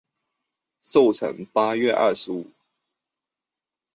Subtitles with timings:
[0.81, 2.47] 寿辰八月二十五。